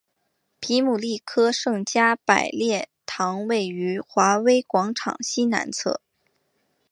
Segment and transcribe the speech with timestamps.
[0.59, 6.01] 皮姆利科圣加百列堂位于华威广场西南侧。